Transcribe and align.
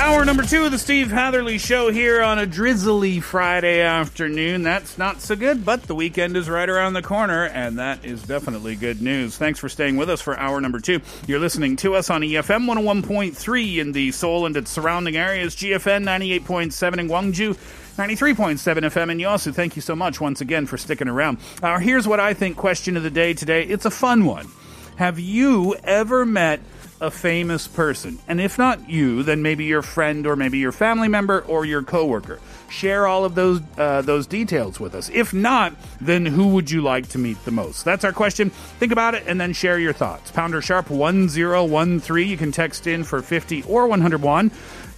Hour 0.00 0.24
number 0.24 0.42
two 0.42 0.64
of 0.64 0.72
the 0.72 0.78
Steve 0.78 1.10
Hatherley 1.10 1.58
Show 1.58 1.92
here 1.92 2.22
on 2.22 2.38
a 2.38 2.46
drizzly 2.46 3.20
Friday 3.20 3.82
afternoon. 3.82 4.62
That's 4.62 4.96
not 4.96 5.20
so 5.20 5.36
good, 5.36 5.62
but 5.62 5.82
the 5.82 5.94
weekend 5.94 6.38
is 6.38 6.48
right 6.48 6.70
around 6.70 6.94
the 6.94 7.02
corner, 7.02 7.44
and 7.44 7.78
that 7.78 8.02
is 8.02 8.22
definitely 8.22 8.76
good 8.76 9.02
news. 9.02 9.36
Thanks 9.36 9.58
for 9.58 9.68
staying 9.68 9.98
with 9.98 10.08
us 10.08 10.22
for 10.22 10.38
hour 10.38 10.58
number 10.58 10.80
two. 10.80 11.02
You're 11.26 11.38
listening 11.38 11.76
to 11.76 11.94
us 11.94 12.08
on 12.08 12.22
EFM 12.22 12.64
101.3 12.66 13.76
in 13.76 13.92
the 13.92 14.10
Seoul 14.10 14.46
and 14.46 14.56
its 14.56 14.70
surrounding 14.70 15.18
areas, 15.18 15.54
GFN 15.54 16.04
98.7 16.04 16.98
in 16.98 17.06
Gwangju. 17.06 17.58
93.7 17.98 18.56
FM 18.56 19.10
in 19.10 19.18
Yosu. 19.18 19.54
Thank 19.54 19.76
you 19.76 19.82
so 19.82 19.94
much 19.94 20.18
once 20.18 20.40
again 20.40 20.64
for 20.64 20.78
sticking 20.78 21.08
around. 21.08 21.36
Uh, 21.62 21.78
here's 21.78 22.08
what 22.08 22.20
I 22.20 22.32
think 22.32 22.56
question 22.56 22.96
of 22.96 23.02
the 23.02 23.10
day 23.10 23.34
today. 23.34 23.64
It's 23.64 23.84
a 23.84 23.90
fun 23.90 24.24
one. 24.24 24.48
Have 24.96 25.18
you 25.18 25.74
ever 25.84 26.24
met 26.24 26.60
a 27.00 27.10
famous 27.10 27.66
person? 27.66 28.18
And 28.28 28.40
if 28.40 28.58
not 28.58 28.88
you, 28.88 29.22
then 29.22 29.42
maybe 29.42 29.64
your 29.64 29.82
friend 29.82 30.26
or 30.26 30.36
maybe 30.36 30.58
your 30.58 30.72
family 30.72 31.08
member 31.08 31.40
or 31.40 31.64
your 31.64 31.82
coworker. 31.82 32.40
Share 32.68 33.06
all 33.06 33.24
of 33.24 33.34
those 33.34 33.60
uh, 33.78 34.02
those 34.02 34.26
details 34.26 34.78
with 34.78 34.94
us. 34.94 35.10
If 35.12 35.34
not, 35.34 35.74
then 36.00 36.26
who 36.26 36.48
would 36.48 36.70
you 36.70 36.82
like 36.82 37.08
to 37.08 37.18
meet 37.18 37.44
the 37.44 37.50
most? 37.50 37.84
That's 37.84 38.04
our 38.04 38.12
question. 38.12 38.50
Think 38.50 38.92
about 38.92 39.14
it 39.14 39.24
and 39.26 39.40
then 39.40 39.52
share 39.52 39.78
your 39.78 39.92
thoughts. 39.92 40.30
Pounder 40.30 40.62
sharp 40.62 40.90
1013. 40.90 42.28
You 42.28 42.36
can 42.36 42.52
text 42.52 42.86
in 42.86 43.02
for 43.02 43.22
50 43.22 43.64
or 43.64 43.88
101 43.88 44.50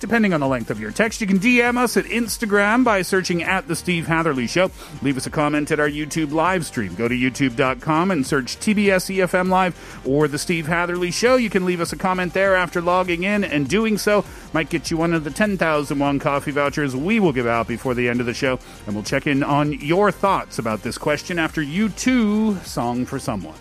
depending 0.03 0.34
on 0.34 0.41
the 0.41 0.48
length 0.48 0.69
of 0.69 0.81
your 0.81 0.91
text. 0.91 1.20
You 1.20 1.27
can 1.27 1.39
DM 1.39 1.78
us 1.78 1.97
at 1.97 2.05
Instagram 2.06 2.84
by 2.84 3.00
searching 3.03 3.42
at 3.42 3.69
The 3.69 3.77
Steve 3.77 4.08
Hatherley 4.08 4.48
Show. 4.48 4.70
Leave 5.00 5.17
us 5.17 5.27
a 5.27 5.31
comment 5.31 5.70
at 5.70 5.81
our 5.81 5.89
YouTube 5.89 6.33
live 6.33 6.67
stream. 6.67 6.95
Go 6.95 7.08
to 7.08 7.14
youtube.com 7.14 8.11
and 8.11 8.27
search 8.27 8.58
TBS 8.58 9.14
EFM 9.17 9.48
Live 9.48 10.03
or 10.05 10.27
The 10.27 10.39
Steve 10.39 10.67
Hatherley 10.67 11.12
Show. 11.12 11.36
You 11.36 11.48
can 11.48 11.64
leave 11.64 11.80
us 11.80 11.92
a 11.92 11.97
comment 11.97 12.34
there 12.34 12.56
after 12.56 12.83
logging 12.83 13.23
in, 13.23 13.45
and 13.45 13.69
doing 13.69 13.97
so 13.97 14.25
might 14.53 14.69
get 14.69 14.91
you 14.91 14.97
one 14.97 15.14
of 15.14 15.23
the 15.23 15.30
10,000 15.30 15.98
won 15.98 16.19
coffee 16.19 16.50
vouchers 16.50 16.97
we 16.97 17.20
will 17.20 17.33
give 17.33 17.47
out 17.47 17.69
before 17.69 17.95
the 17.95 18.08
end 18.08 18.19
of 18.20 18.27
the 18.27 18.34
show. 18.34 18.58
And 18.86 18.97
we'll 18.97 19.05
check 19.05 19.28
in 19.28 19.45
on 19.45 19.73
your 19.73 20.11
thoughts 20.11 20.58
about 20.58 20.83
this 20.83 20.98
question 20.98 21.39
after 21.39 21.62
U2 21.62 22.64
Song 22.64 23.06
for 23.06 23.20
Someone. 23.20 23.55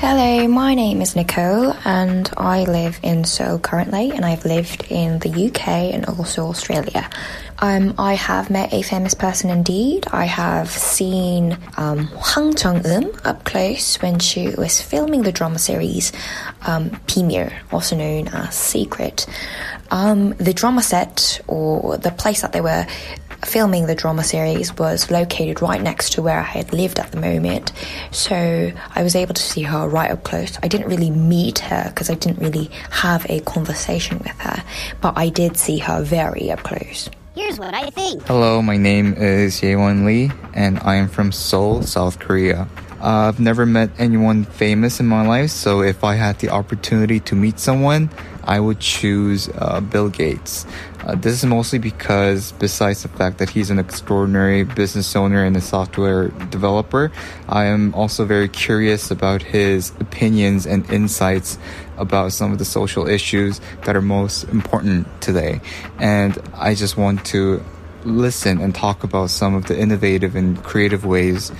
Hello, 0.00 0.46
my 0.46 0.74
name 0.74 1.02
is 1.02 1.16
Nicole 1.16 1.74
and 1.84 2.30
I 2.36 2.62
live 2.64 3.00
in 3.02 3.24
Seoul 3.24 3.58
currently 3.58 4.12
and 4.12 4.24
I've 4.24 4.44
lived 4.44 4.86
in 4.88 5.18
the 5.18 5.48
UK 5.48 5.66
and 5.92 6.06
also 6.06 6.46
Australia. 6.46 7.10
Um, 7.58 7.94
I 7.98 8.14
have 8.14 8.48
met 8.48 8.72
a 8.72 8.82
famous 8.82 9.14
person 9.14 9.50
indeed. 9.50 10.06
I 10.12 10.26
have 10.26 10.70
seen 10.70 11.58
um, 11.76 12.06
Hwang 12.06 12.54
Jung-eum 12.56 13.10
up 13.24 13.44
close 13.44 13.96
when 13.96 14.20
she 14.20 14.50
was 14.50 14.80
filming 14.80 15.22
the 15.22 15.32
drama 15.32 15.58
series 15.58 16.12
um, 16.62 16.90
Bimil, 17.08 17.52
also 17.72 17.96
known 17.96 18.28
as 18.28 18.54
Secret. 18.54 19.26
Um, 19.90 20.34
the 20.34 20.54
drama 20.54 20.82
set 20.82 21.40
or 21.48 21.96
the 21.96 22.12
place 22.12 22.42
that 22.42 22.52
they 22.52 22.60
were 22.60 22.86
filming 23.44 23.86
the 23.86 23.94
drama 23.94 24.24
series 24.24 24.76
was 24.76 25.10
located 25.10 25.62
right 25.62 25.80
next 25.80 26.12
to 26.14 26.22
where 26.22 26.38
I 26.40 26.42
had 26.42 26.72
lived 26.72 26.98
at 26.98 27.12
the 27.12 27.20
moment. 27.20 27.72
So 28.10 28.72
I 28.94 29.02
was 29.02 29.14
able 29.14 29.34
to 29.34 29.42
see 29.42 29.62
her 29.62 29.88
right 29.88 30.10
up 30.10 30.24
close. 30.24 30.58
I 30.62 30.68
didn't 30.68 30.88
really 30.88 31.10
meet 31.10 31.60
her 31.60 31.84
because 31.88 32.10
I 32.10 32.14
didn't 32.14 32.38
really 32.38 32.70
have 32.90 33.24
a 33.30 33.40
conversation 33.40 34.18
with 34.18 34.38
her, 34.40 34.62
but 35.00 35.16
I 35.16 35.28
did 35.28 35.56
see 35.56 35.78
her 35.78 36.02
very 36.02 36.50
up 36.50 36.62
close. 36.62 37.08
Here's 37.34 37.58
what 37.58 37.72
I 37.72 37.90
think. 37.90 38.24
Hello, 38.24 38.60
my 38.60 38.76
name 38.76 39.14
is 39.14 39.60
Yewon 39.60 40.04
Lee, 40.04 40.30
and 40.54 40.80
I 40.80 40.96
am 40.96 41.08
from 41.08 41.30
Seoul, 41.30 41.82
South 41.82 42.18
Korea. 42.18 42.68
Uh, 43.00 43.28
I've 43.28 43.38
never 43.38 43.64
met 43.64 43.90
anyone 43.98 44.44
famous 44.44 44.98
in 44.98 45.06
my 45.06 45.24
life, 45.24 45.50
so 45.50 45.82
if 45.82 46.02
I 46.02 46.14
had 46.14 46.40
the 46.40 46.48
opportunity 46.48 47.20
to 47.20 47.36
meet 47.36 47.60
someone, 47.60 48.10
I 48.48 48.60
would 48.60 48.80
choose 48.80 49.50
uh, 49.54 49.80
Bill 49.80 50.08
Gates. 50.08 50.66
Uh, 51.04 51.14
this 51.14 51.34
is 51.34 51.44
mostly 51.44 51.78
because, 51.78 52.52
besides 52.52 53.02
the 53.02 53.08
fact 53.08 53.36
that 53.38 53.50
he's 53.50 53.68
an 53.68 53.78
extraordinary 53.78 54.64
business 54.64 55.14
owner 55.14 55.44
and 55.44 55.54
a 55.54 55.60
software 55.60 56.28
developer, 56.48 57.12
I 57.46 57.64
am 57.66 57.94
also 57.94 58.24
very 58.24 58.48
curious 58.48 59.10
about 59.10 59.42
his 59.42 59.90
opinions 60.00 60.66
and 60.66 60.90
insights 60.90 61.58
about 61.98 62.32
some 62.32 62.50
of 62.50 62.58
the 62.58 62.64
social 62.64 63.06
issues 63.06 63.60
that 63.84 63.94
are 63.94 64.02
most 64.02 64.44
important 64.44 65.06
today. 65.20 65.60
And 65.98 66.38
I 66.54 66.74
just 66.74 66.96
want 66.96 67.26
to 67.26 67.62
listen 68.04 68.60
and 68.60 68.74
talk 68.74 69.04
about 69.04 69.28
some 69.28 69.54
of 69.54 69.66
the 69.66 69.78
innovative 69.78 70.36
and 70.36 70.62
creative 70.64 71.04
ways 71.04 71.52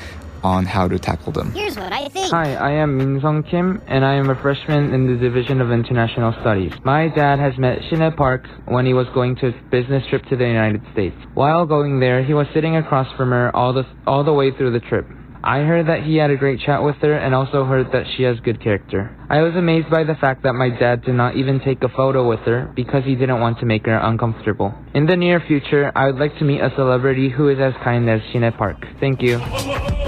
on 0.43 0.65
how 0.65 0.89
to 0.89 0.99
tackle 0.99 1.33
them. 1.33 1.53
Here's 1.53 1.77
what 1.77 1.93
I 1.93 2.09
think. 2.09 2.31
Hi, 2.31 2.55
I 2.55 2.71
am 2.73 2.97
Min 2.97 3.21
Sung 3.21 3.43
Kim, 3.43 3.83
and 3.87 4.05
I 4.05 4.15
am 4.15 4.31
a 4.31 4.41
freshman 4.41 4.93
in 4.95 5.07
the 5.07 5.19
Division 5.19 5.61
of 5.61 5.71
International 5.71 6.33
Studies. 6.41 6.73
My 6.85 7.09
dad 7.09 7.39
has 7.39 7.57
met 7.59 7.79
Shin-hye 7.89 8.11
Park 8.11 8.47
when 8.67 8.87
he 8.87 8.95
was 8.95 9.07
going 9.15 9.37
to 9.37 9.49
a 9.49 9.53
business 9.71 10.05
trip 10.09 10.25
to 10.27 10.37
the 10.37 10.47
United 10.47 10.83
States. 10.93 11.17
While 11.35 11.67
going 11.67 12.01
there, 12.01 12.23
he 12.23 12.35
was 12.35 12.47
sitting 12.55 12.77
across 12.77 13.11
from 13.17 13.31
her 13.31 13.55
all 13.55 13.73
the 13.73 13.85
all 14.07 14.25
the 14.25 14.33
way 14.33 14.51
through 14.51 14.73
the 14.73 14.81
trip. 14.81 15.07
I 15.43 15.61
heard 15.61 15.87
that 15.87 16.03
he 16.03 16.17
had 16.17 16.31
a 16.31 16.37
great 16.37 16.61
chat 16.61 16.83
with 16.83 16.97
her 16.97 17.17
and 17.17 17.35
also 17.35 17.65
heard 17.65 17.93
that 17.93 18.05
she 18.17 18.25
has 18.25 18.41
good 18.41 18.61
character. 18.61 19.17
I 19.31 19.43
was 19.43 19.55
amazed 19.55 19.89
by 19.89 20.03
the 20.03 20.17
fact 20.17 20.43
that 20.43 20.55
my 20.55 20.69
dad 20.69 21.05
did 21.05 21.15
not 21.15 21.37
even 21.37 21.61
take 21.61 21.83
a 21.85 21.89
photo 21.89 22.29
with 22.29 22.41
her 22.41 22.73
because 22.75 23.05
he 23.05 23.15
didn't 23.15 23.41
want 23.41 23.61
to 23.61 23.67
make 23.67 23.87
her 23.87 23.97
uncomfortable. 23.97 24.75
In 24.95 25.07
the 25.07 25.17
near 25.17 25.41
future, 25.41 25.93
I 25.95 26.07
would 26.07 26.19
like 26.19 26.37
to 26.39 26.45
meet 26.45 26.61
a 26.61 26.73
celebrity 26.75 27.31
who 27.31 27.49
is 27.49 27.59
as 27.61 27.73
kind 27.85 28.11
as 28.11 28.21
Shin-hye 28.33 28.51
Park. 28.51 28.85
Thank 29.01 29.23
you. 29.23 29.39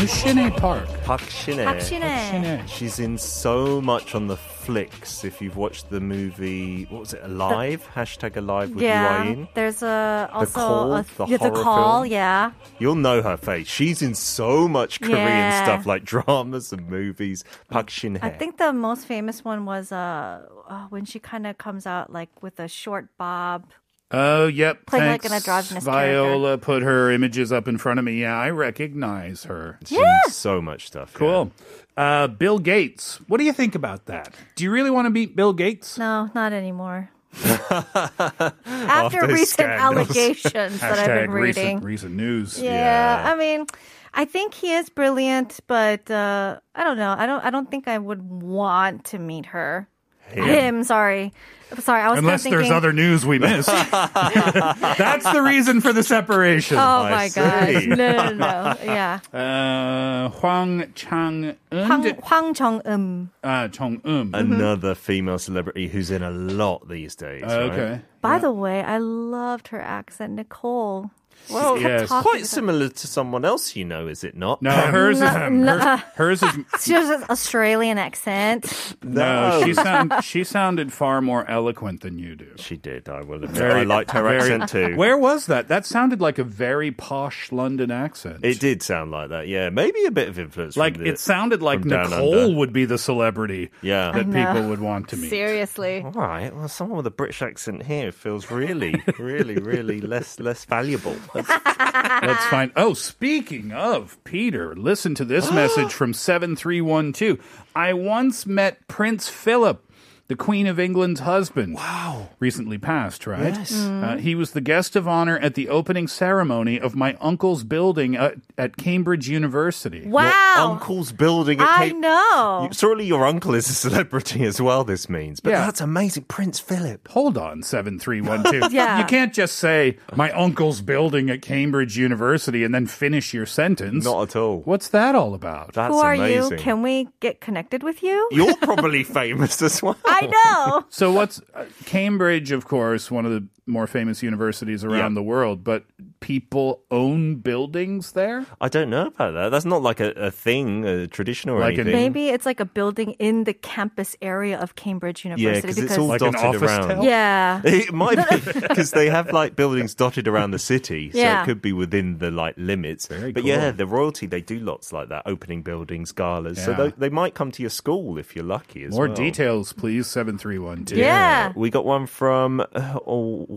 Who's 0.00 0.10
Shinhe 0.12 0.56
Park? 0.56 0.88
Park 1.04 1.20
Shin-hye. 1.20 1.64
Park 1.64 1.80
Shin-hye. 1.82 2.64
She's 2.64 2.98
in 2.98 3.18
so 3.18 3.82
much 3.82 4.14
on 4.14 4.28
the 4.28 4.36
flicks. 4.38 5.24
If 5.24 5.42
you've 5.42 5.58
watched 5.58 5.90
the 5.90 6.00
movie, 6.00 6.84
what 6.84 7.00
was 7.00 7.12
it, 7.12 7.20
Alive? 7.22 7.86
Hashtag 7.94 8.34
Alive 8.38 8.70
with 8.70 8.82
yeah, 8.82 9.24
Yoo 9.24 9.28
Ah-in. 9.30 9.48
there's 9.52 9.82
a 9.82 10.30
also 10.32 10.52
Call, 10.52 10.92
a, 10.94 11.02
the 11.18 11.26
yeah, 11.26 11.36
the 11.36 11.50
horror 11.50 11.62
call, 11.62 12.02
film. 12.04 12.12
yeah. 12.12 12.52
You'll 12.78 12.94
know 12.94 13.20
her 13.20 13.36
face. 13.36 13.66
She's 13.66 14.00
in 14.00 14.14
so 14.14 14.66
much 14.66 15.02
Korean 15.02 15.18
Yeah. 15.18 15.64
stuff 15.64 15.84
like 15.84 16.02
dramas 16.04 16.72
and 16.72 16.88
movies. 16.88 17.44
Park 17.68 17.90
Shin-hye. 17.90 18.26
I 18.26 18.30
think 18.30 18.56
the 18.56 18.72
most 18.72 19.04
famous 19.04 19.44
one 19.44 19.66
was 19.66 19.92
uh, 19.92 20.46
uh 20.66 20.86
when 20.88 21.04
she 21.04 21.18
kind 21.18 21.46
of 21.46 21.58
comes 21.58 21.86
out 21.86 22.10
like 22.10 22.42
with 22.42 22.58
a 22.58 22.68
short 22.68 23.08
bob. 23.18 23.66
Oh, 24.12 24.48
yep. 24.48 24.86
Playing 24.86 25.12
like 25.12 25.22
thanks. 25.22 25.26
an 25.26 25.36
androgynous 25.52 25.84
Viola 25.84 26.58
put 26.58 26.82
her 26.82 27.10
images 27.12 27.52
up 27.52 27.68
in 27.68 27.78
front 27.78 27.98
of 27.98 28.04
me. 28.04 28.20
Yeah, 28.20 28.36
I 28.36 28.50
recognize 28.50 29.44
her. 29.44 29.78
She's 29.84 29.98
in 29.98 30.30
so 30.30 30.60
much 30.60 30.86
stuff. 30.88 31.14
Cool. 31.14 31.52
Uh, 31.96 32.26
Bill 32.26 32.58
Gates. 32.58 33.20
What 33.28 33.38
do 33.38 33.44
you 33.44 33.52
think 33.52 33.74
about 33.74 34.06
that? 34.06 34.34
Do 34.56 34.64
you 34.64 34.70
really 34.70 34.90
want 34.90 35.06
to 35.06 35.10
meet 35.10 35.36
Bill 35.36 35.52
Gates? 35.52 35.96
No, 35.96 36.30
not 36.34 36.52
anymore. 36.52 37.10
After 37.44 39.26
recent 39.26 39.48
scandals. 39.48 40.08
allegations 40.08 40.80
that 40.80 40.98
I've 40.98 41.08
Hashtag 41.08 41.20
been 41.26 41.30
reading. 41.30 41.66
Recent, 41.76 41.84
recent 41.84 42.14
news. 42.16 42.60
Yeah, 42.60 43.22
I 43.32 43.36
mean, 43.36 43.66
I 44.12 44.24
think 44.24 44.54
he 44.54 44.72
is 44.72 44.88
brilliant, 44.88 45.60
but 45.68 46.10
uh, 46.10 46.58
I 46.74 46.82
don't 46.82 46.96
know. 46.96 47.14
I 47.16 47.26
don't. 47.26 47.44
I 47.44 47.50
don't 47.50 47.70
think 47.70 47.86
I 47.86 47.98
would 47.98 48.22
want 48.22 49.04
to 49.06 49.18
meet 49.20 49.46
her. 49.46 49.88
Him. 50.32 50.44
Him, 50.44 50.84
sorry, 50.84 51.32
sorry. 51.78 52.02
I 52.02 52.10
was 52.10 52.18
Unless 52.18 52.42
kinda 52.44 52.58
there's 52.58 52.70
other 52.70 52.92
news 52.92 53.24
we 53.26 53.38
missed. 53.38 53.68
That's 53.90 55.30
the 55.32 55.42
reason 55.42 55.80
for 55.80 55.92
the 55.92 56.02
separation. 56.02 56.76
Oh 56.78 57.04
my 57.04 57.28
gosh! 57.28 57.86
No, 57.86 57.94
no, 57.94 58.32
no. 58.32 58.76
Yeah, 58.84 59.20
Uh, 59.32 60.28
Hwang 60.30 60.92
Chang 60.94 61.56
Hwang 61.72 62.14
Hwang 62.22 62.54
Jong 62.54 62.82
Um. 62.84 63.30
uh, 63.42 63.68
Chong 63.68 64.00
Um. 64.04 64.30
Another 64.34 64.94
female 64.94 65.38
celebrity 65.38 65.88
who's 65.88 66.10
in 66.10 66.22
a 66.22 66.30
lot 66.30 66.88
these 66.88 67.14
days. 67.14 67.42
right? 67.42 67.52
Okay. 67.70 68.00
By 68.20 68.38
the 68.38 68.52
way, 68.52 68.82
I 68.82 68.98
loved 68.98 69.68
her 69.68 69.80
accent, 69.80 70.34
Nicole. 70.34 71.10
Well, 71.48 71.76
She 71.76 71.82
yes. 71.82 72.08
talking 72.08 72.30
quite 72.30 72.46
similar 72.46 72.88
to 72.88 73.06
someone 73.06 73.44
else 73.44 73.74
you 73.76 73.84
know, 73.84 74.06
is 74.08 74.24
it 74.24 74.36
not? 74.36 74.62
No, 74.62 74.70
hers 74.72 75.16
is 75.16 75.22
No, 75.22 75.28
um, 75.28 75.62
hers, 75.66 76.00
hers 76.14 76.42
is 76.42 76.50
She 76.84 76.92
has 76.92 77.08
an 77.10 77.24
Australian 77.30 77.98
accent. 77.98 78.96
no. 79.02 79.62
She 79.64 79.74
sound 79.74 80.12
she 80.22 80.44
sounded 80.44 80.92
far 80.92 81.20
more 81.20 81.48
eloquent 81.48 82.02
than 82.02 82.18
you 82.18 82.36
do. 82.36 82.48
She 82.56 82.76
did. 82.76 83.08
I 83.08 83.22
will 83.22 83.42
admit. 83.44 83.62
I 83.62 83.82
liked 83.84 84.10
her 84.12 84.22
very- 84.22 84.38
accent 84.52 84.68
too. 84.68 84.96
Where 85.00 85.16
was 85.18 85.46
that? 85.46 85.68
That 85.68 85.86
sounded 85.86 86.20
like 86.20 86.38
a 86.38 86.44
very 86.44 86.90
posh 86.90 87.50
London 87.52 87.90
accent. 87.90 88.44
It 88.44 88.60
did 88.60 88.82
sound 88.82 89.10
like 89.10 89.30
that. 89.30 89.48
Yeah, 89.48 89.70
maybe 89.70 90.04
a 90.04 90.10
bit 90.10 90.28
of 90.28 90.38
influence. 90.38 90.76
like 90.76 90.94
from 90.94 91.04
the, 91.04 91.10
it 91.10 91.18
sounded 91.18 91.62
like 91.62 91.84
Nicole 91.84 92.54
would 92.56 92.72
be 92.72 92.84
the 92.84 92.98
celebrity 92.98 93.70
Yeah. 93.82 94.12
that 94.12 94.26
people 94.30 94.68
would 94.68 94.80
want 94.80 95.08
to 95.10 95.16
meet. 95.16 95.30
Seriously. 95.30 96.02
All 96.04 96.10
right. 96.12 96.54
Well, 96.54 96.68
someone 96.68 96.98
with 96.98 97.06
a 97.06 97.10
British 97.10 97.42
accent 97.42 97.82
here 97.82 98.12
feels 98.12 98.50
really, 98.50 99.02
really, 99.18 99.56
really 99.56 100.00
less 100.00 100.38
less 100.40 100.64
valuable. 100.64 101.16
Let's 101.34 102.44
find. 102.46 102.72
Oh, 102.76 102.94
speaking 102.94 103.72
of 103.72 104.22
Peter, 104.24 104.74
listen 104.74 105.14
to 105.16 105.24
this 105.24 105.50
message 105.52 105.92
from 105.92 106.12
7312. 106.12 107.66
I 107.74 107.92
once 107.92 108.46
met 108.46 108.86
Prince 108.88 109.28
Philip, 109.28 109.84
the 110.30 110.36
Queen 110.36 110.68
of 110.68 110.78
England's 110.78 111.18
husband. 111.20 111.74
Wow. 111.74 112.28
Recently 112.38 112.78
passed, 112.78 113.26
right? 113.26 113.52
Yes. 113.52 113.74
Uh, 113.74 114.16
he 114.16 114.36
was 114.36 114.52
the 114.52 114.60
guest 114.60 114.94
of 114.94 115.08
honor 115.08 115.36
at 115.38 115.54
the 115.56 115.68
opening 115.68 116.06
ceremony 116.06 116.78
of 116.78 116.94
my 116.94 117.16
uncle's 117.20 117.64
building 117.64 118.14
at, 118.14 118.36
at 118.56 118.76
Cambridge 118.76 119.28
University. 119.28 120.06
Wow. 120.06 120.54
Uncle's 120.70 121.10
building. 121.10 121.60
At 121.60 121.68
I 121.68 121.88
Cape- 121.88 121.96
know. 121.96 122.68
You- 122.70 122.74
Surely 122.74 123.06
your 123.06 123.26
uncle 123.26 123.54
is 123.56 123.68
a 123.68 123.72
celebrity 123.74 124.44
as 124.44 124.60
well. 124.60 124.84
This 124.84 125.08
means, 125.08 125.40
but 125.40 125.50
Yeah. 125.50 125.64
that's 125.66 125.80
amazing, 125.80 126.24
Prince 126.28 126.60
Philip. 126.60 127.08
Hold 127.08 127.36
on, 127.36 127.64
7312. 127.64 128.72
Yeah. 128.72 128.98
You 129.00 129.04
can't 129.06 129.34
just 129.34 129.56
say, 129.56 129.98
my 130.14 130.30
uncle's 130.30 130.80
building 130.80 131.28
at 131.28 131.42
Cambridge 131.42 131.96
University 131.98 132.62
and 132.62 132.72
then 132.72 132.86
finish 132.86 133.34
your 133.34 133.46
sentence. 133.46 134.04
Not 134.04 134.22
at 134.30 134.36
all. 134.36 134.60
What's 134.60 134.86
that 134.90 135.16
all 135.16 135.34
about? 135.34 135.72
That's 135.74 135.92
Who 135.92 135.98
are 135.98 136.14
amazing. 136.14 136.52
you? 136.52 136.58
Can 136.58 136.82
we 136.82 137.08
get 137.18 137.40
connected 137.40 137.82
with 137.82 138.00
you? 138.04 138.28
You're 138.30 138.54
probably 138.58 139.02
famous 139.20 139.60
as 139.60 139.82
well. 139.82 139.96
I 140.04 140.19
know. 140.26 140.84
So 140.88 141.12
what's 141.12 141.40
uh, 141.54 141.66
Cambridge, 141.84 142.50
of 142.52 142.66
course, 142.66 143.10
one 143.10 143.26
of 143.26 143.32
the 143.32 143.46
more 143.70 143.86
famous 143.86 144.22
universities 144.22 144.84
around 144.84 145.12
Yeah. 145.12 145.20
the 145.20 145.22
world, 145.22 145.64
but 145.64 145.84
people 146.20 146.82
own 146.90 147.36
buildings 147.36 148.12
there? 148.12 148.44
I 148.60 148.68
don't 148.68 148.90
know 148.90 149.06
about 149.06 149.32
that. 149.34 149.48
That's 149.50 149.64
not 149.64 149.82
like 149.82 150.00
a, 150.00 150.10
a 150.12 150.30
thing, 150.30 150.84
a 150.84 151.06
tradition 151.06 151.50
or 151.50 151.60
Like 151.60 151.78
an- 151.78 151.86
Maybe 151.86 152.28
it's 152.28 152.44
like 152.46 152.60
a 152.60 152.64
building 152.64 153.12
in 153.18 153.44
the 153.44 153.54
campus 153.54 154.16
area 154.20 154.58
of 154.58 154.74
Cambridge 154.74 155.24
University. 155.24 155.42
yeah, 155.44 155.48
University 155.56 155.80
because 155.82 155.90
it's 155.96 155.98
all 155.98 156.08
Like 156.08 156.20
dotted 156.20 156.40
office 156.44 156.62
around. 156.62 156.88
town? 156.88 157.02
yeah. 157.04 157.60
It 157.80 157.92
might 157.94 158.18
be 158.30 158.60
because 158.60 158.90
they 158.90 159.08
have 159.08 159.32
like 159.32 159.56
buildings 159.56 159.94
dotted 159.94 160.26
around 160.28 160.50
the 160.50 160.58
city, 160.58 161.10
so 161.12 161.18
Yeah. 161.18 161.42
it 161.42 161.46
could 161.46 161.62
be 161.62 161.72
within 161.72 162.18
the 162.18 162.30
like 162.30 162.54
limits. 162.58 163.06
Very 163.06 163.32
but 163.32 163.42
cool. 163.42 163.48
yeah, 163.48 163.70
the 163.70 163.86
royalty 163.86 164.26
they 164.26 164.40
do 164.42 164.58
lots 164.58 164.92
like 164.92 165.08
that, 165.08 165.22
opening 165.26 165.62
buildings, 165.62 166.12
galas. 166.12 166.62
So 166.64 166.74
they, 166.74 166.88
they 166.98 167.08
might 167.08 167.34
come 167.34 167.50
to 167.52 167.62
your 167.62 167.70
school 167.70 168.18
if 168.18 168.34
you're 168.36 168.44
lucky 168.44 168.84
as 168.84 168.92
More 168.92 169.06
well. 169.06 169.14
details, 169.16 169.72
please. 169.72 170.06
Seven 170.06 170.36
three 170.38 170.58
one 170.58 170.84
two. 170.84 170.96
Yeah. 170.96 171.52
We 171.54 171.70
got 171.70 171.84
one 171.84 172.06
from 172.06 172.60
uh, 172.60 172.98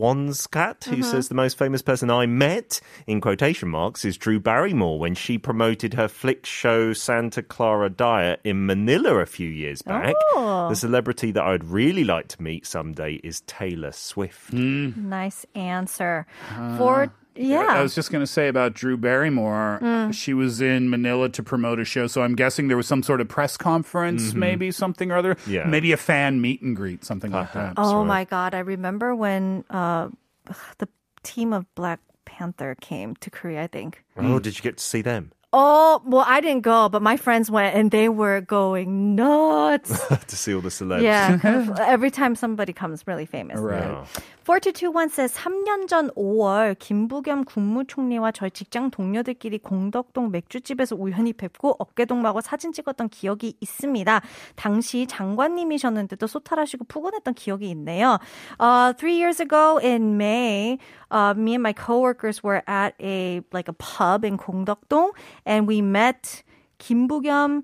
Wanscat 0.03 0.83
who 0.83 0.97
mm-hmm. 0.97 1.01
says 1.03 1.29
the 1.29 1.35
most 1.35 1.57
famous 1.57 1.81
person 1.81 2.09
I 2.09 2.25
met 2.25 2.81
in 3.07 3.21
quotation 3.21 3.69
marks 3.69 4.03
is 4.03 4.17
Drew 4.17 4.37
Barrymore 4.37 4.99
when 4.99 5.15
she 5.15 5.37
promoted 5.37 5.93
her 5.93 6.09
flick 6.09 6.45
show 6.45 6.91
Santa 6.91 7.41
Clarita 7.41 7.95
Diet 7.95 8.41
in 8.43 8.65
Manila 8.65 9.15
a 9.19 9.25
few 9.25 9.47
years 9.47 9.81
back. 9.81 10.13
Oh. 10.33 10.67
The 10.67 10.75
celebrity 10.75 11.31
that 11.31 11.43
I'd 11.43 11.63
really 11.63 12.03
like 12.03 12.27
to 12.29 12.41
meet 12.41 12.65
someday 12.65 13.13
is 13.23 13.41
Taylor 13.47 13.93
Swift. 13.93 14.51
Hmm. 14.51 15.07
Nice 15.09 15.45
answer. 15.55 16.25
Uh. 16.51 16.77
For 16.77 17.13
yeah. 17.35 17.67
I 17.67 17.81
was 17.81 17.95
just 17.95 18.11
going 18.11 18.23
to 18.23 18.27
say 18.27 18.47
about 18.47 18.73
Drew 18.73 18.97
Barrymore. 18.97 19.79
Mm. 19.81 20.13
She 20.13 20.33
was 20.33 20.61
in 20.61 20.89
Manila 20.89 21.29
to 21.29 21.43
promote 21.43 21.79
a 21.79 21.85
show, 21.85 22.07
so 22.07 22.21
I'm 22.21 22.35
guessing 22.35 22.67
there 22.67 22.77
was 22.77 22.87
some 22.87 23.03
sort 23.03 23.21
of 23.21 23.27
press 23.27 23.57
conference, 23.57 24.29
mm-hmm. 24.29 24.39
maybe 24.39 24.71
something 24.71 25.11
or 25.11 25.17
other. 25.17 25.37
Yeah. 25.47 25.65
Maybe 25.65 25.91
a 25.91 25.97
fan 25.97 26.41
meet 26.41 26.61
and 26.61 26.75
greet, 26.75 27.03
something 27.03 27.31
like 27.31 27.55
uh-huh. 27.55 27.59
that. 27.59 27.73
oh 27.77 28.03
my 28.03 28.25
god, 28.25 28.53
I 28.53 28.59
remember 28.59 29.15
when 29.15 29.63
uh, 29.69 30.09
the 30.77 30.87
team 31.23 31.53
of 31.53 31.65
Black 31.75 31.99
Panther 32.25 32.75
came 32.79 33.15
to 33.17 33.29
Korea, 33.29 33.63
I 33.63 33.67
think. 33.67 34.03
Oh, 34.17 34.39
did 34.39 34.57
you 34.57 34.61
get 34.61 34.77
to 34.77 34.83
see 34.83 35.01
them? 35.01 35.31
Oh, 35.52 36.02
well, 36.04 36.24
I 36.26 36.42
didn't 36.42 36.60
go, 36.60 36.90
but 36.90 37.00
my 37.00 37.16
friends 37.16 37.50
went 37.50 37.74
and 37.74 37.90
they 37.90 38.10
were 38.10 38.42
going 38.42 39.14
nuts. 39.14 39.88
to 40.26 40.36
see 40.36 40.52
all 40.54 40.60
the 40.60 40.68
celebs. 40.68 41.00
yeah. 41.00 41.38
kind 41.38 41.70
of 41.70 41.80
every 41.80 42.10
time 42.10 42.34
somebody 42.34 42.74
comes 42.74 43.06
really 43.06 43.24
famous. 43.24 43.58
Right. 43.58 43.82
Oh. 43.82 44.04
4221 44.44 45.10
says 45.10 45.34
3년 45.34 45.88
전 45.88 46.10
5월 46.16 46.74
김부겸 46.78 47.44
국무총리와 47.44 48.32
저희 48.32 48.50
직장 48.50 48.90
동료들끼리 48.90 49.58
공덕동 49.58 50.30
맥주집에서 50.30 50.96
우연히 50.96 51.34
뵙고 51.34 51.76
어깨동무하고 51.78 52.40
사진 52.40 52.72
찍었던 52.72 53.10
기억이 53.10 53.56
있습니다. 53.60 54.22
당시 54.56 55.06
장관님이셨는데도 55.06 56.26
소탈하시고 56.26 56.84
푸근했던 56.84 57.34
기억이 57.34 57.68
있네요. 57.74 58.18
Uh, 58.58 58.94
three 58.94 59.16
years 59.16 59.38
ago 59.38 59.78
in 59.82 60.16
May, 60.16 60.78
uh, 61.10 61.34
me 61.36 61.52
and 61.54 61.62
my 61.62 61.74
coworkers 61.74 62.42
were 62.42 62.62
at 62.66 62.94
a 63.02 63.42
like 63.52 63.68
a 63.68 63.74
pub 63.74 64.24
in 64.24 64.38
공덕동 64.38 65.12
and 65.45 65.67
we 65.67 65.81
met 65.81 66.43
Kim 66.79 67.07
Boo-kyum 67.07 67.63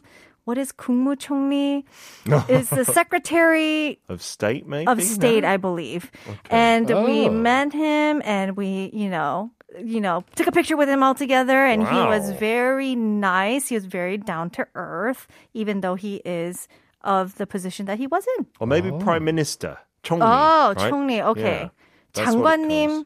what 0.49 0.57
is 0.57 0.71
국무총리? 0.71 1.83
is 2.49 2.69
the 2.69 2.83
Secretary 2.83 3.99
of 4.09 4.23
State, 4.23 4.65
maybe 4.65 4.87
of 4.87 5.03
State, 5.03 5.43
no? 5.43 5.49
I 5.49 5.57
believe. 5.57 6.09
Okay. 6.27 6.39
And 6.49 6.89
oh. 6.89 7.05
we 7.05 7.29
met 7.29 7.71
him, 7.71 8.23
and 8.25 8.57
we, 8.57 8.89
you 8.91 9.09
know, 9.09 9.51
you 9.77 10.01
know, 10.01 10.23
took 10.35 10.47
a 10.47 10.51
picture 10.51 10.75
with 10.75 10.89
him 10.89 11.03
all 11.03 11.13
together, 11.13 11.65
and 11.65 11.83
wow. 11.83 11.93
he 11.93 11.99
was 12.07 12.31
very 12.31 12.95
nice. 12.95 13.67
He 13.67 13.75
was 13.75 13.85
very 13.85 14.17
down 14.17 14.49
to 14.57 14.65
earth, 14.73 15.27
even 15.53 15.81
though 15.81 15.93
he 15.93 16.15
is 16.25 16.67
of 17.03 17.37
the 17.37 17.45
position 17.45 17.85
that 17.85 17.99
he 17.99 18.07
was 18.07 18.25
in. 18.39 18.47
Or 18.59 18.65
maybe 18.65 18.89
oh. 18.89 18.97
Prime 18.97 19.23
Minister 19.23 19.77
총리. 20.03 20.21
Oh, 20.23 20.73
right? 20.73 20.91
총리. 20.91 21.21
Okay. 21.21 21.69
Yeah. 21.69 22.25
장관님 22.25 23.05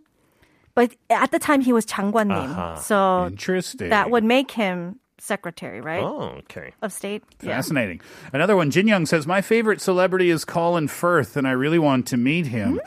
calls. 0.75 0.89
But 0.89 0.97
at 1.11 1.31
the 1.31 1.39
time 1.39 1.61
he 1.61 1.73
was 1.73 1.85
장관님. 1.87 2.51
Uh-huh. 2.51 2.77
So 2.77 3.27
Interesting. 3.27 3.91
that 3.91 4.11
would 4.11 4.25
make 4.25 4.51
him 4.53 5.01
secretary, 5.24 5.80
right? 5.80 6.04
Oh, 6.04 6.36
okay. 6.40 6.74
Of 6.82 6.92
state. 6.92 7.24
Yeah. 7.42 7.56
Fascinating. 7.56 8.02
Another 8.34 8.56
one, 8.56 8.72
Jin 8.72 8.88
Young 8.88 9.06
says, 9.06 9.26
My 9.26 9.42
favorite 9.42 9.80
celebrity 9.80 10.30
is 10.30 10.44
Colin 10.44 10.90
Firth, 10.90 11.38
and 11.38 11.48
I 11.48 11.52
really 11.52 11.80
want 11.80 12.06
to 12.08 12.18
meet 12.18 12.48
him. 12.48 12.82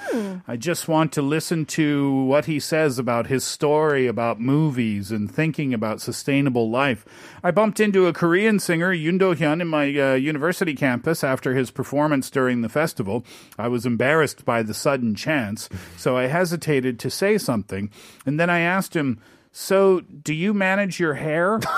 I 0.46 0.56
just 0.56 0.86
want 0.86 1.12
to 1.12 1.22
listen 1.22 1.64
to 1.66 2.24
what 2.24 2.44
he 2.44 2.60
says 2.60 2.98
about 2.98 3.26
his 3.28 3.42
story, 3.42 4.06
about 4.06 4.38
movies, 4.38 5.10
and 5.10 5.30
thinking 5.30 5.72
about 5.72 6.00
sustainable 6.00 6.70
life. 6.70 7.06
I 7.42 7.50
bumped 7.50 7.80
into 7.80 8.06
a 8.06 8.12
Korean 8.12 8.58
singer, 8.58 8.92
Yoon 8.94 9.18
Do 9.18 9.34
Hyun, 9.34 9.62
in 9.62 9.68
my 9.68 9.86
uh, 9.98 10.14
university 10.14 10.74
campus 10.74 11.24
after 11.24 11.54
his 11.54 11.70
performance 11.70 12.28
during 12.28 12.60
the 12.60 12.68
festival. 12.68 13.24
I 13.58 13.68
was 13.68 13.86
embarrassed 13.86 14.44
by 14.44 14.62
the 14.62 14.74
sudden 14.74 15.14
chance, 15.14 15.70
so 15.96 16.16
I 16.16 16.26
hesitated 16.26 16.98
to 17.00 17.10
say 17.10 17.38
something. 17.38 17.90
And 18.26 18.38
then 18.38 18.50
I 18.50 18.60
asked 18.60 18.94
him, 18.94 19.20
So, 19.52 20.00
do 20.00 20.34
you 20.34 20.52
manage 20.52 21.00
your 21.00 21.14
hair? 21.14 21.60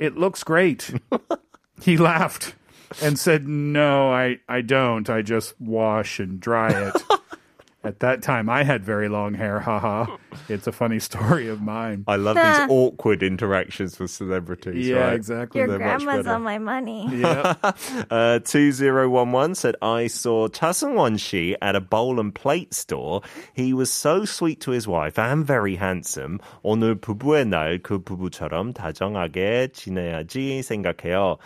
It 0.00 0.16
looks 0.16 0.42
great. 0.42 0.92
He 1.82 1.96
laughed 1.96 2.54
and 3.02 3.18
said, 3.18 3.48
No, 3.48 4.12
I, 4.12 4.40
I 4.48 4.60
don't. 4.60 5.08
I 5.08 5.22
just 5.22 5.58
wash 5.60 6.20
and 6.20 6.38
dry 6.38 6.70
it. 6.70 7.02
At 7.85 7.99
that 7.99 8.23
time, 8.23 8.49
I 8.49 8.63
had 8.63 8.83
very 8.83 9.09
long 9.09 9.35
hair. 9.35 9.59
Haha. 9.59 10.17
It's 10.49 10.65
a 10.65 10.71
funny 10.71 10.97
story 10.97 11.47
of 11.49 11.61
mine. 11.61 12.03
I 12.07 12.15
love 12.17 12.33
Nah. 12.35 12.41
these 12.65 12.67
awkward 12.73 13.21
interactions 13.21 13.99
with 13.99 14.09
celebrities. 14.09 14.87
Yeah, 14.89 15.05
right? 15.05 15.13
exactly. 15.13 15.59
Your 15.61 15.67
They're 15.69 15.77
much 15.77 16.01
grandma's 16.01 16.25
better. 16.25 16.35
on 16.35 16.41
my 16.41 16.57
money. 16.57 17.05
Yeah. 17.13 17.53
Uh, 18.09 18.39
2011 18.41 19.53
said, 19.53 19.75
I 19.83 20.07
saw 20.07 20.47
Chaseung 20.47 21.19
Shi 21.19 21.55
at 21.61 21.75
a 21.75 21.79
bowl 21.79 22.19
and 22.19 22.33
plate 22.33 22.73
store. 22.73 23.21
He 23.53 23.71
was 23.71 23.91
so 23.93 24.25
sweet 24.25 24.61
to 24.61 24.71
his 24.71 24.87
wife 24.87 25.19
and 25.19 25.45
very 25.45 25.75
handsome. 25.75 26.39
오늘 26.63 26.95
부부의 26.95 27.45
날 27.47 27.77
그 27.77 27.99
부부처럼 28.01 28.73
다정하게 28.73 29.69
지내야지 29.73 30.63
생각해요. 30.63 31.37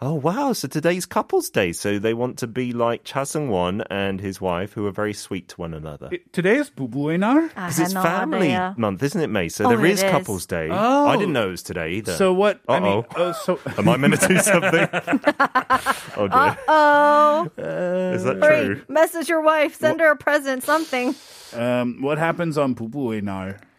Oh 0.00 0.14
wow! 0.14 0.52
So 0.52 0.68
today's 0.68 1.06
couples' 1.06 1.50
day. 1.50 1.72
So 1.72 1.98
they 1.98 2.14
want 2.14 2.38
to 2.38 2.46
be 2.46 2.72
like 2.72 3.02
Cha 3.02 3.24
Seung-won 3.24 3.82
and 3.90 4.20
his 4.20 4.40
wife, 4.40 4.72
who 4.72 4.86
are 4.86 4.92
very 4.92 5.12
sweet 5.12 5.48
to 5.48 5.56
one 5.56 5.74
another. 5.74 6.08
It, 6.12 6.32
today 6.32 6.54
is 6.56 6.70
부부의 6.70 7.18
ah, 7.24 7.48
Because 7.48 7.80
it's 7.80 7.92
family 7.94 8.56
month, 8.76 9.02
isn't 9.02 9.20
it, 9.20 9.26
May? 9.26 9.48
So 9.48 9.64
oh, 9.64 9.70
there 9.70 9.84
is, 9.84 10.00
is, 10.00 10.10
couples' 10.10 10.46
day. 10.46 10.68
Oh. 10.70 11.08
I 11.08 11.16
didn't 11.16 11.32
know 11.32 11.48
it 11.48 11.50
was 11.50 11.64
today 11.64 11.94
either. 11.94 12.14
So 12.14 12.32
what? 12.32 12.60
Uh-oh. 12.68 12.74
I 12.74 12.80
mean, 12.80 13.04
uh, 13.16 13.32
so 13.32 13.58
am 13.76 13.88
I 13.88 13.96
meant 13.96 14.20
to 14.20 14.28
do 14.28 14.38
something? 14.38 14.88
oh 16.16 16.28
dear. 16.28 16.58
oh. 16.68 17.50
Is 18.14 18.22
that 18.22 18.38
Hurry, 18.40 18.66
true? 18.66 18.84
Message 18.88 19.28
your 19.28 19.40
wife. 19.40 19.74
Send 19.74 19.98
what? 19.98 20.04
her 20.04 20.12
a 20.12 20.16
present. 20.16 20.62
Something. 20.62 21.16
Um, 21.54 22.02
what 22.02 22.18
happens 22.18 22.56
on 22.56 22.76
부부의 22.76 23.24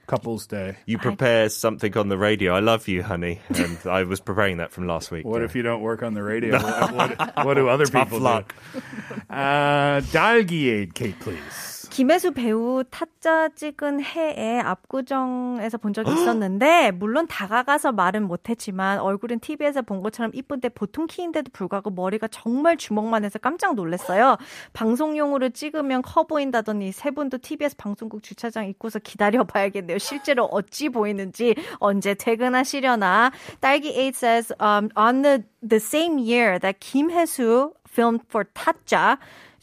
Couples 0.09 0.47
Day. 0.47 0.75
You 0.87 0.97
prepare 0.97 1.45
I... 1.45 1.47
something 1.49 1.95
on 1.95 2.09
the 2.09 2.17
radio. 2.17 2.55
I 2.55 2.61
love 2.61 2.87
you, 2.87 3.03
honey. 3.03 3.39
And 3.49 3.77
I 3.85 4.03
was 4.03 4.19
preparing 4.19 4.57
that 4.57 4.71
from 4.71 4.87
last 4.87 5.11
week. 5.11 5.23
What 5.23 5.39
though. 5.39 5.45
if 5.45 5.55
you 5.55 5.61
don't 5.61 5.81
work 5.81 6.01
on 6.01 6.15
the 6.15 6.23
radio? 6.23 6.53
what, 6.61 6.93
what, 6.93 7.45
what, 7.45 7.53
do 7.53 7.69
other 7.69 7.85
Tough 7.85 8.07
people 8.07 8.19
luck. 8.19 8.55
do? 8.73 8.81
Uh, 9.29 10.01
Dalgiade 10.01 10.95
Kate, 10.95 11.19
please. 11.19 11.78
김혜수 11.99 12.31
배우 12.31 12.81
타짜 12.89 13.49
찍은 13.49 14.01
해에 14.01 14.61
압구정에서 14.61 15.77
본 15.79 15.91
적이 15.91 16.13
있었는데 16.13 16.91
물론 16.91 17.27
다가가서 17.27 17.91
말은 17.91 18.25
못했지만 18.25 18.99
얼굴은 18.99 19.41
TV에서 19.41 19.81
본 19.81 19.99
것처럼 20.01 20.31
이쁜데 20.33 20.69
보통 20.69 21.07
키인데도 21.07 21.51
불구하고 21.51 21.89
머리가 21.89 22.29
정말 22.29 22.77
주먹만 22.77 23.25
해서 23.25 23.37
깜짝 23.37 23.75
놀랐어요. 23.75 24.37
방송용으로 24.71 25.49
찍으면 25.49 26.01
커 26.01 26.23
보인다더니 26.23 26.93
세 26.93 27.11
분도 27.11 27.37
TBS 27.37 27.75
방송국 27.75 28.23
주차장 28.23 28.69
입구서 28.69 28.99
기다려봐야겠네요. 28.99 29.97
실제로 29.97 30.45
어찌 30.45 30.87
보이는지 30.87 31.53
언제 31.79 32.13
퇴근하시려나. 32.13 33.33
딸기 33.59 33.93
8 33.93 34.07
says 34.15 34.53
um, 34.61 34.87
on 34.95 35.21
the 35.21 35.43
the 35.67 35.81
same 35.81 36.17
year 36.17 36.59
that 36.59 36.79
Hae-soo 36.79 37.73
filmed 37.89 38.23
for 38.29 38.45
타짜 38.53 39.17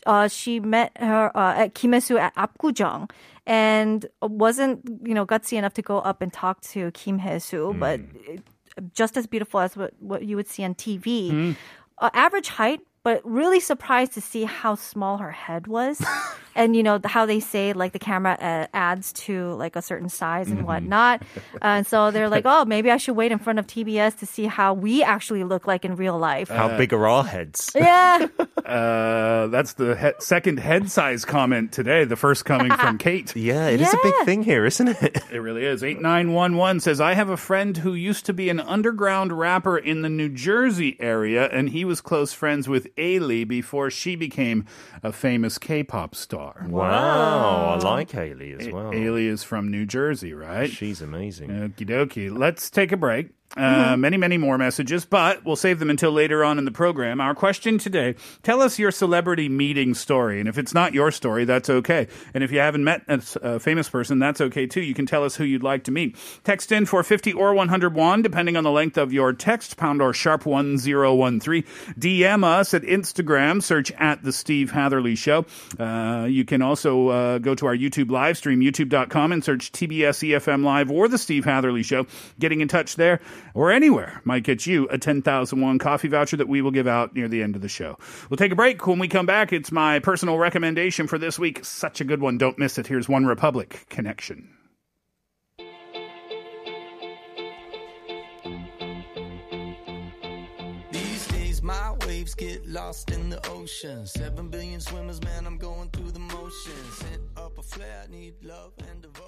uh, 0.06 0.28
she 0.28 0.60
met 0.60 0.92
her 0.98 1.36
uh, 1.36 1.54
at 1.56 1.74
Kim 1.74 1.92
Hye-soo 1.92 2.16
at 2.16 2.34
Apgujeong 2.36 3.10
and 3.46 4.06
wasn't 4.22 4.80
you 5.04 5.14
know 5.14 5.26
gutsy 5.26 5.58
enough 5.58 5.74
to 5.74 5.82
go 5.82 5.98
up 5.98 6.22
and 6.22 6.32
talk 6.32 6.60
to 6.62 6.90
Kim 6.92 7.18
Hye-soo, 7.18 7.76
but 7.78 8.00
just 8.92 9.16
as 9.16 9.26
beautiful 9.26 9.60
as 9.60 9.76
what, 9.76 9.92
what 10.00 10.24
you 10.24 10.36
would 10.36 10.48
see 10.48 10.64
on 10.64 10.74
TV. 10.74 11.54
Uh, 11.98 12.10
average 12.12 12.48
height, 12.48 12.80
but 13.02 13.22
really 13.24 13.60
surprised 13.60 14.12
to 14.12 14.20
see 14.20 14.44
how 14.44 14.74
small 14.74 15.18
her 15.18 15.32
head 15.32 15.66
was. 15.66 16.04
and 16.56 16.74
you 16.74 16.82
know 16.82 16.98
how 17.04 17.26
they 17.26 17.38
say 17.38 17.72
like 17.72 17.92
the 17.92 17.98
camera 18.00 18.32
uh, 18.40 18.66
adds 18.74 19.12
to 19.12 19.52
like 19.54 19.76
a 19.76 19.82
certain 19.82 20.08
size 20.08 20.50
and 20.50 20.66
whatnot. 20.66 21.22
and 21.62 21.86
so 21.86 22.10
they're 22.10 22.28
like, 22.28 22.44
oh, 22.46 22.64
maybe 22.64 22.90
I 22.90 22.96
should 22.96 23.14
wait 23.14 23.30
in 23.30 23.38
front 23.38 23.58
of 23.60 23.66
TBS 23.66 24.18
to 24.18 24.26
see 24.26 24.46
how 24.46 24.74
we 24.74 25.04
actually 25.04 25.44
look 25.44 25.66
like 25.66 25.84
in 25.84 25.94
real 25.94 26.18
life. 26.18 26.48
How 26.48 26.76
big 26.76 26.92
are 26.92 27.06
our 27.06 27.22
heads? 27.22 27.70
yeah. 27.76 28.26
Uh, 28.66 29.46
that's 29.46 29.74
the 29.74 29.94
he- 29.94 30.18
second 30.18 30.58
head 30.58 30.90
size 30.90 31.24
comment 31.24 31.70
today. 31.70 32.04
The 32.04 32.16
first 32.16 32.44
coming 32.44 32.72
from 32.72 32.98
Kate. 33.06 33.36
Yeah, 33.36 33.68
it 33.68 33.80
is 33.80 33.94
a 33.94 33.98
big 34.02 34.14
thing 34.24 34.42
here, 34.42 34.66
isn't 34.66 34.88
it? 34.88 35.22
It 35.30 35.38
really 35.38 35.64
is. 35.64 35.84
8911 35.84 36.80
says, 36.80 37.00
I 37.00 37.14
have 37.14 37.28
a 37.30 37.36
friend 37.36 37.76
who 37.76 37.94
used 37.94 38.26
to 38.26 38.32
be 38.32 38.48
an 38.48 38.58
underground 38.58 39.32
rapper 39.32 39.78
in 39.78 40.02
the 40.02 40.08
New 40.08 40.28
Jersey 40.28 40.96
area, 40.98 41.46
and 41.46 41.68
he 41.70 41.84
was 41.84 42.00
close 42.00 42.32
friends 42.32 42.68
with 42.68 42.92
Ailee 42.96 43.46
before 43.46 43.88
she 43.88 44.16
became 44.16 44.64
a 45.00 45.12
famous 45.12 45.58
K 45.58 45.84
pop 45.84 46.16
star. 46.52 46.66
Wow, 46.68 47.78
I 47.80 47.84
like 47.84 48.10
Haley 48.10 48.52
as 48.52 48.68
well. 48.68 48.92
Ailee 48.92 49.28
is 49.28 49.42
from 49.42 49.70
New 49.70 49.86
Jersey, 49.86 50.32
right? 50.32 50.70
She's 50.70 51.00
amazing. 51.00 51.50
Okie 51.50 51.86
dokie. 51.86 52.36
Let's 52.36 52.70
take 52.70 52.92
a 52.92 52.96
break. 52.96 53.30
Uh, 53.56 53.96
Many, 53.96 54.18
many 54.18 54.36
more 54.36 54.58
messages, 54.58 55.06
but 55.06 55.44
we'll 55.44 55.56
save 55.56 55.78
them 55.78 55.88
until 55.88 56.12
later 56.12 56.44
on 56.44 56.58
in 56.58 56.64
the 56.64 56.70
program. 56.70 57.20
Our 57.20 57.34
question 57.34 57.78
today 57.78 58.14
tell 58.42 58.60
us 58.60 58.78
your 58.78 58.90
celebrity 58.90 59.48
meeting 59.48 59.94
story. 59.94 60.40
And 60.40 60.48
if 60.48 60.58
it's 60.58 60.74
not 60.74 60.92
your 60.92 61.10
story, 61.10 61.44
that's 61.44 61.70
okay. 61.70 62.08
And 62.34 62.44
if 62.44 62.52
you 62.52 62.58
haven't 62.58 62.84
met 62.84 63.02
a 63.08 63.58
famous 63.58 63.88
person, 63.88 64.18
that's 64.18 64.40
okay 64.40 64.66
too. 64.66 64.82
You 64.82 64.92
can 64.92 65.06
tell 65.06 65.24
us 65.24 65.36
who 65.36 65.44
you'd 65.44 65.62
like 65.62 65.84
to 65.84 65.90
meet. 65.90 66.16
Text 66.44 66.70
in 66.72 66.84
for 66.84 67.02
50 67.02 67.32
or 67.32 67.54
101, 67.54 68.22
depending 68.22 68.56
on 68.56 68.64
the 68.64 68.70
length 68.70 68.98
of 68.98 69.12
your 69.12 69.32
text, 69.32 69.76
pound 69.76 70.02
or 70.02 70.12
sharp 70.12 70.44
1013. 70.44 71.62
DM 71.98 72.44
us 72.44 72.74
at 72.74 72.82
Instagram, 72.82 73.62
search 73.62 73.90
at 73.92 74.22
The 74.22 74.32
Steve 74.32 74.72
Hatherley 74.72 75.14
Show. 75.14 75.46
Uh, 75.78 76.26
you 76.28 76.44
can 76.44 76.60
also 76.60 77.08
uh, 77.08 77.38
go 77.38 77.54
to 77.54 77.66
our 77.66 77.76
YouTube 77.76 78.10
live 78.10 78.36
stream, 78.36 78.60
youtube.com, 78.60 79.32
and 79.32 79.42
search 79.42 79.72
TBS 79.72 80.28
EFM 80.30 80.64
Live 80.64 80.90
or 80.90 81.08
The 81.08 81.18
Steve 81.18 81.44
Hatherley 81.46 81.82
Show. 81.82 82.06
Getting 82.38 82.60
in 82.60 82.68
touch 82.68 82.96
there 82.96 83.20
or 83.54 83.72
anywhere 83.72 84.20
might 84.24 84.42
get 84.44 84.66
you 84.66 84.88
a 84.88 84.98
10,001 84.98 85.78
coffee 85.78 86.08
voucher 86.08 86.36
that 86.36 86.48
we 86.48 86.62
will 86.62 86.70
give 86.70 86.86
out 86.86 87.14
near 87.14 87.28
the 87.28 87.42
end 87.42 87.56
of 87.56 87.62
the 87.62 87.68
show. 87.68 87.98
We'll 88.28 88.36
take 88.36 88.52
a 88.52 88.56
break. 88.56 88.86
When 88.86 88.98
we 88.98 89.08
come 89.08 89.26
back, 89.26 89.52
it's 89.52 89.72
my 89.72 89.98
personal 89.98 90.38
recommendation 90.38 91.06
for 91.06 91.18
this 91.18 91.38
week. 91.38 91.64
Such 91.64 92.00
a 92.00 92.04
good 92.04 92.20
one. 92.20 92.38
Don't 92.38 92.58
miss 92.58 92.78
it. 92.78 92.86
Here's 92.86 93.06
OneRepublic 93.06 93.88
Connection. 93.88 94.50
These 100.92 101.26
days, 101.28 101.62
my 101.62 101.92
waves 102.06 102.34
get 102.34 102.66
lost 102.66 103.10
in 103.10 103.30
the 103.30 103.46
ocean. 103.48 104.06
Seven 104.06 104.48
billion 104.48 104.80
swimmers, 104.80 105.22
man, 105.22 105.46
I'm 105.46 105.58
going 105.58 105.90
through 105.90 106.12
the 106.12 106.20
motions. 106.20 106.96
Set 106.98 107.20
up 107.36 107.58
a 107.58 107.62
flare, 107.62 108.04
I 108.04 108.10
need 108.10 108.34
love 108.42 108.72
and 108.90 109.02
devotion. 109.02 109.26